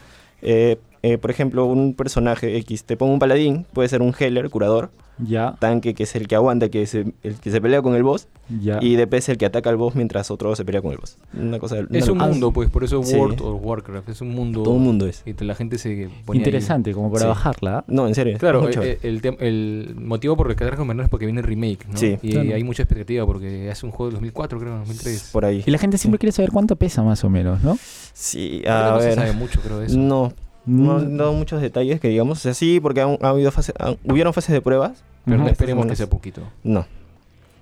[0.43, 4.49] Eh, eh, por ejemplo, un personaje X, te pongo un paladín, puede ser un healer,
[4.49, 7.95] curador, Ya, tanque, que es el que aguanta, que es el, que se pelea con
[7.95, 8.27] el boss,
[8.61, 8.79] ya.
[8.83, 11.19] y DPS el que ataca al boss mientras otro se pelea con el boss.
[11.41, 12.27] Una cosa una Es un locura.
[12.33, 13.15] mundo, pues, por eso Sí.
[13.17, 14.09] World of Warcraft.
[14.09, 14.63] Es un mundo...
[14.65, 15.23] Todo un mundo es.
[15.25, 16.11] Y la gente se ahí.
[16.33, 17.29] Interesante, como para Sí.
[17.29, 17.79] bajarla.
[17.79, 17.85] ¿ah?
[17.87, 18.39] No, en serio.
[18.39, 18.83] Claro, mucho.
[18.83, 21.97] eh, el, el motivo por el que recomendar es porque viene el remake, ¿no?
[21.97, 22.19] Sí.
[22.21, 22.55] Y Claro.
[22.55, 25.31] hay mucha expectativa porque es un juego de 2004, creo, 2003.
[25.33, 25.63] por ahí.
[25.65, 27.79] Y la gente siempre quiere saber cuánto pesa más o menos, ¿no?
[28.13, 29.15] Sí, a no se ver.
[29.15, 29.97] sabe mucho, creo, de eso.
[29.99, 30.33] No,
[30.67, 30.97] no Mm.
[30.97, 32.39] han dado muchos detalles que digamos.
[32.39, 35.03] O sea, sí, porque han, ha habido fase- han- hubieron fases de pruebas.
[35.25, 36.43] Pero no esperemos que sea poquito.
[36.63, 36.87] No.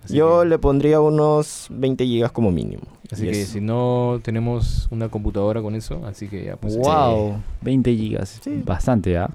[0.04, 2.82] Así Yo que- le pondría unos 20 gigas como mínimo.
[3.12, 6.76] Así que si no tenemos una computadora con eso, así que ya pues...
[6.76, 8.40] wow, 20 gigas.
[8.42, 8.62] Sí.
[8.64, 9.30] Bastante, ¿ah?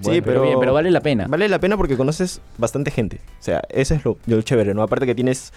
[0.00, 1.26] Sí, pero, pero- bien, pero vale la pena.
[1.28, 3.20] Vale la pena porque conoces bastante gente.
[3.40, 4.82] O sea, eso es lo, lo chévere, ¿no?
[4.82, 5.52] Aparte que tienes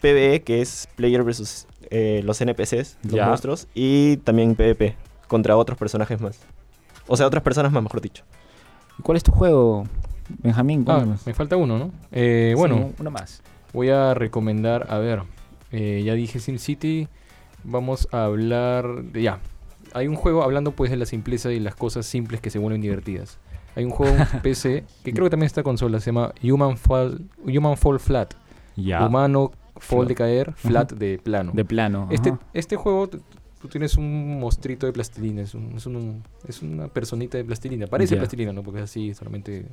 [0.00, 3.26] PvE, que es Player versus eh, los NPCs, los Ya.
[3.26, 4.94] monstruos, y también PvP,
[5.26, 6.38] contra otros personajes más.
[7.08, 8.24] O sea, otras personas más, mejor dicho.
[8.98, 9.84] ¿Y ¿Cuál es tu juego,
[10.42, 10.84] Benjamín?
[10.86, 11.90] Ah, me falta uno, ¿no?
[12.12, 13.42] Eh, Sí, bueno, uno más.
[13.72, 15.22] voy a recomendar, a ver,
[15.72, 17.08] eh, ya dije SimCity,
[17.64, 19.38] vamos a hablar de, ya,
[19.94, 22.80] hay un juego hablando pues de la simpleza y las cosas simples que se vuelven
[22.80, 23.38] divertidas.
[23.76, 27.24] Hay un juego en PC que creo que también está consola, se llama Human Fall,
[27.46, 28.34] Human Fall Flat.
[28.76, 29.04] Ya.
[29.06, 31.52] Humano Fall de caer, flat de plano.
[31.54, 32.08] De plano.
[32.10, 33.08] Este, este juego,
[33.60, 37.86] tú tienes un mostrito de plastilina, es, un- es, un- es una personita de plastilina.
[37.86, 38.62] Parece plastilina, ¿no?
[38.62, 39.66] Porque es así, solamente...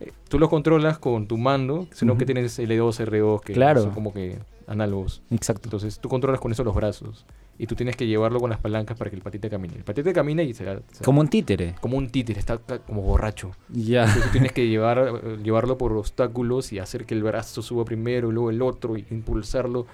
[0.00, 3.82] eh, tú lo controlas con tu mando, sino que tienes L2, R2, que Claro.
[3.82, 5.22] son como que análogos.
[5.30, 5.66] Exacto.
[5.66, 7.26] Entonces tú controlas con eso los brazos.
[7.58, 9.74] Y tú tienes que llevarlo con las palancas para que el patite camine.
[9.76, 10.64] El patite camina y se...
[10.92, 11.74] se- Como un títere.
[11.82, 13.50] como un títere, está como borracho.
[13.68, 14.04] Ya.
[14.04, 17.84] Entonces tú tienes que llevar, eh, llevarlo por obstáculos y hacer que el brazo suba
[17.84, 19.86] primero y luego el otro y impulsarlo.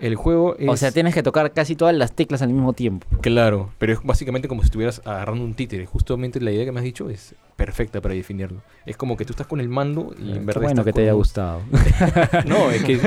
[0.00, 0.68] El juego es...
[0.68, 3.06] O sea, tienes que tocar casi todas las teclas al mismo tiempo.
[3.20, 5.86] Claro, pero es básicamente como si estuvieras agarrando un títere.
[5.86, 8.60] Justamente la idea que me has dicho es perfecta para definirlo.
[8.86, 11.00] Es como que tú estás con el mando y en verdad bueno estás que te
[11.00, 11.60] con haya gustado.
[12.46, 13.02] No, es que es,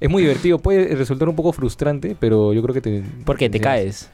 [0.00, 0.58] es muy divertido.
[0.60, 3.02] Puede resultar un poco frustrante, pero yo creo que te...
[3.24, 4.08] Porque te caes.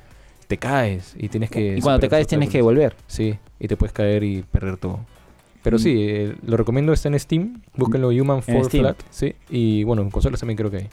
[0.47, 1.77] Te caes y tienes que...
[1.77, 2.97] Y cuando te caes tienes que volver.
[3.07, 5.01] Sí, y te puedes caer y perder todo.
[5.63, 5.81] Pero Mm.
[5.81, 7.63] sí, eh, lo recomiendo, está en Steam.
[7.75, 8.69] Búsquenlo Human Fall.
[8.71, 8.97] Flat.
[9.11, 10.89] Sí, y bueno, en consolas también creo que hay.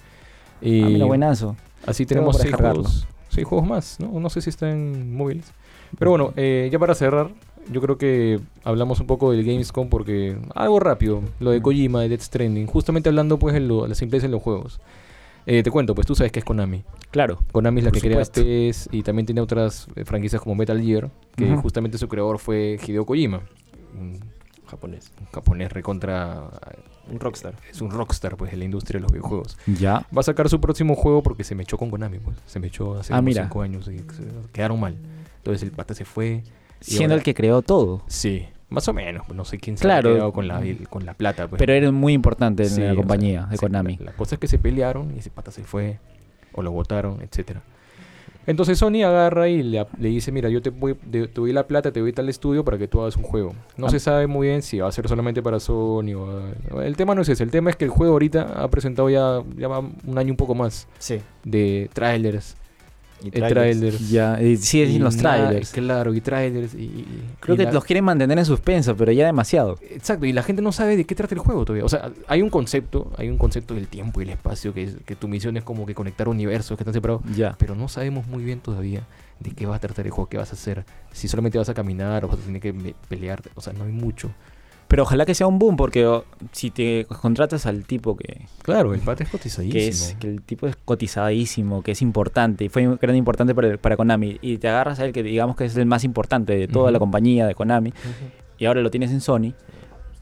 [0.61, 1.55] Y Ah, mira, buenazo.
[1.85, 4.19] así tenemos seis juegos, seis juegos más, ¿no?
[4.19, 5.51] No sé si está en móviles.
[5.97, 7.29] Pero bueno, eh, ya para cerrar,
[7.71, 12.09] yo creo que hablamos un poco del Gamescom porque algo rápido, lo de Kojima, de
[12.09, 14.79] Death Stranding, justamente hablando pues de la simpleza en los juegos.
[15.47, 16.83] Eh, te cuento, pues tú sabes que es Konami.
[17.09, 17.39] Claro.
[17.51, 18.43] Konami es la que crea supuesto.
[18.43, 21.61] PES y también tiene otras eh, franquicias como Metal Gear, que Ujú.
[21.63, 23.41] justamente su creador fue Hideo Kojima,
[24.71, 25.11] Japonés.
[25.19, 26.49] un japonés recontra...
[27.09, 27.55] Un rockstar.
[27.69, 29.57] Es un rockstar pues de la industria de los videojuegos.
[29.67, 30.05] Ya.
[30.15, 32.37] Va a sacar su próximo juego porque se me echó con Konami, pues.
[32.45, 33.43] Se me echó hace Ah, unos mira.
[33.43, 34.01] cinco años y
[34.53, 34.95] quedaron mal.
[35.37, 36.43] Entonces el pata se fue.
[36.79, 38.01] Siendo ahora- el que creó todo.
[38.07, 39.25] Sí, más o menos.
[39.25, 40.09] pues, No sé quién se Claro.
[40.11, 41.47] ha quedado con la, con la plata.
[41.47, 41.59] Pues.
[41.59, 43.97] Pero era muy importante en Sí, la o compañía sea, de sí, Konami.
[43.97, 45.99] La, la cosa es que se pelearon y ese pata se fue
[46.53, 47.61] o lo votaron, etcétera.
[48.47, 51.67] Entonces Sony agarra y le, le dice, mira, yo te, voy, de- te doy la
[51.67, 53.53] plata, te doy tal estudio para que tú hagas un juego.
[53.77, 53.89] No Ah.
[53.89, 56.81] se sabe muy bien si va a ser solamente para Sony o...
[56.81, 59.41] El tema no es ese, el tema es que el juego ahorita ha presentado ya,
[59.57, 61.19] ya va un año un poco más Sí.
[61.43, 62.55] de trailers,
[63.23, 63.79] Y eh, trailers.
[63.79, 64.09] trailers.
[64.09, 65.71] Ya, y sí, y los trailers.
[65.71, 66.73] Claro, y trailers.
[66.73, 69.77] Y, y- Creo y que la- los quieren mantener en suspenso, pero ya demasiado.
[69.89, 71.85] Exacto, y la gente no sabe de qué trata el juego todavía.
[71.85, 74.95] O sea, hay un concepto, hay un concepto del tiempo y el espacio, que, es,
[75.05, 77.55] que tu misión es como que conectar universos que están separados, Ya.
[77.59, 79.01] pero no sabemos muy bien todavía
[79.39, 81.73] de qué va a tratar el juego, qué vas a hacer, si solamente vas a
[81.73, 84.29] caminar o vas a tener que pelear, o sea, no hay mucho.
[84.91, 88.93] Pero ojalá que sea un boom, porque oh, si te contratas al tipo que, Claro,
[88.93, 89.71] el pata es cotizadísimo.
[89.71, 93.55] que es que el tipo es cotizadísimo, que es importante y fue un gran importante
[93.55, 96.57] para, para Konami y te agarras a él que digamos que es el más importante
[96.57, 97.93] de toda la compañía de Konami
[98.57, 99.53] y ahora lo tienes en Sony,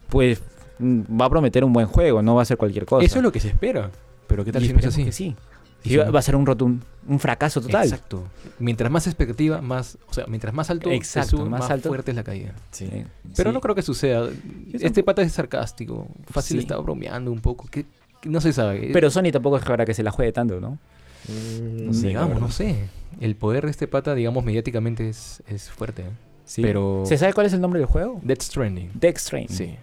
[0.08, 0.40] pues
[0.78, 3.04] mm, va a prometer un buen juego, no va a ser cualquier cosa.
[3.04, 3.90] Eso es lo que se espera,
[4.28, 5.04] pero ¿qué tal Y si no es así?
[5.04, 5.36] que sí.
[5.84, 7.84] Si va, a ser un rotun- un fracaso total.
[7.86, 8.24] Exacto.
[8.60, 11.90] Mientras más expectativa, más, o sea, mientras más alto, Exacto, sube, más más, alto.
[11.90, 12.54] fuerte es la caída.
[12.72, 12.88] Sí.
[12.92, 13.04] Sí.
[13.36, 13.54] Pero Sí.
[13.54, 14.30] no creo que suceda.
[14.74, 16.08] Este pata es sarcástico.
[16.28, 16.62] Fácil Sí.
[16.64, 17.66] está bromeando un poco.
[17.72, 17.86] Que,
[18.22, 18.90] que no se sabe.
[18.92, 20.78] Pero Sony tampoco es para que se la juegue tanto, ¿no?
[21.28, 22.88] Mm, no sé, digamos, no sé.
[23.22, 26.04] El poder de este pata, digamos, mediáticamente es, es fuerte.
[26.04, 26.10] ¿eh?
[26.46, 26.62] Sí.
[26.62, 27.04] Pero.
[27.06, 28.20] ¿Se sabe cuál es el nombre del juego?
[28.24, 28.92] Death Stranding.
[28.96, 29.56] Death Stranding.
[29.56, 29.76] Sí.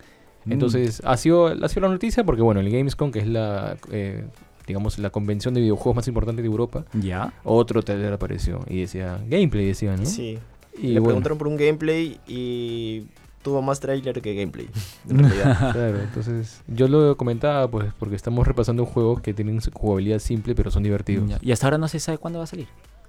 [0.44, 0.52] Mm.
[0.52, 4.24] Entonces, ha sido, ha sido la noticia porque, bueno, el Gamescom, que es la, eh,
[4.66, 7.32] digamos, la convención de videojuegos más importante de Europa, Ya.
[7.44, 10.04] otro trailer apareció y decía gameplay, decía, ¿no?
[10.06, 10.38] Sí.
[10.78, 13.06] Y Le bueno, preguntaron por un gameplay y
[13.42, 14.68] tuvo más trailer que gameplay.
[15.08, 15.72] En realidad.
[15.72, 20.70] Claro, entonces yo lo comentaba pues porque estamos repasando juegos que tienen jugabilidad simple pero
[20.70, 21.28] son divertidos.
[21.28, 21.38] Ya.
[21.40, 22.66] Y hasta ahora no se sabe cuándo va a salir.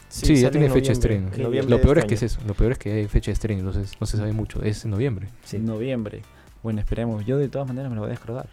[0.10, 1.30] Sí, ya tiene en fecha de estreno.
[1.38, 3.60] Lo peor es este que es eso, lo peor es que hay fecha de estreno,
[3.60, 5.28] entonces no se sabe mucho, es en noviembre.
[5.44, 5.58] Sí.
[5.58, 6.22] En noviembre.
[6.64, 7.26] Bueno, esperemos.
[7.26, 8.48] Yo de todas maneras me lo voy a descargar.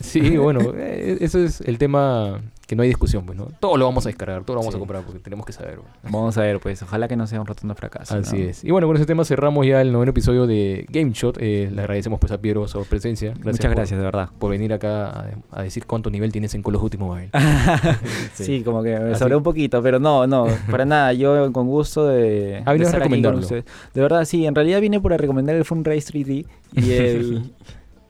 [0.00, 3.48] Sí, bueno, eh, eso es el tema que no hay discusión, pues, ¿no?
[3.60, 4.76] Todo lo vamos a descargar, todo lo vamos Sí.
[4.76, 5.80] a comprar porque tenemos que saber.
[6.02, 6.82] Vamos a ver, pues.
[6.82, 8.16] Ojalá que no sea un rotundo fracaso.
[8.16, 8.44] Así ¿no?
[8.48, 8.64] es.
[8.64, 11.36] Y bueno, con ese tema cerramos ya el noveno episodio de Game Shot.
[11.42, 13.32] Eh, le agradecemos pues a Piero su presencia.
[13.32, 14.30] Gracias Muchas por- gracias, de verdad.
[14.38, 17.28] Por venir acá a, a decir cuánto nivel tienes en Call of Duty Mobile.
[18.32, 21.12] Sí, como que me sobré un poquito, pero no, no, para nada.
[21.12, 23.64] Yo con gusto de, Ah, de a estar aquí con recomendarlo.
[23.92, 27.52] De verdad, sí, en realidad vine por recomendar el Fun Race 3D y el,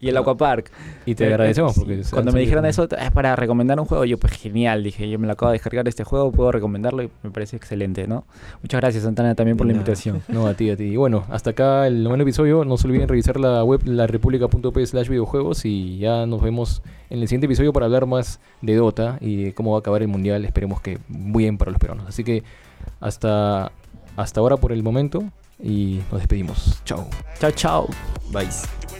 [0.05, 0.71] y el Aquapark.
[1.07, 2.05] Y te Eh, agradecemos porque...
[2.05, 5.09] se Cuando han me dijeron eso, es para recomendar un juego, yo pues genial, dije,
[5.09, 8.25] yo me lo acabo de descargar este juego, puedo recomendarlo y me parece excelente, ¿no?
[8.63, 10.23] Muchas gracias, Santana, también por la invitación.
[10.29, 10.85] No, a ti, a ti.
[10.85, 12.65] Y bueno, hasta acá el noveno episodio.
[12.65, 17.29] No se olviden revisar la web larepublica.p slash videojuegos y ya nos vemos en el
[17.29, 20.45] siguiente episodio para hablar más de Dota y de cómo va a acabar el mundial.
[20.45, 22.07] Esperemos que bien para los peruanos.
[22.09, 22.43] Así que
[23.01, 23.73] hasta,
[24.17, 25.25] hasta ahora por el momento
[25.63, 26.81] y nos despedimos.
[26.85, 27.07] Chao.
[27.39, 27.89] Chao, chao.
[28.33, 28.94] Bye.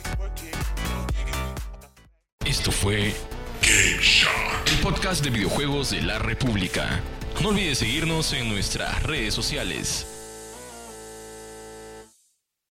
[2.57, 3.13] Esto fue
[3.61, 7.01] Game Shot, el podcast de videojuegos de la República.
[7.43, 10.24] No olvides seguirnos en nuestras redes sociales.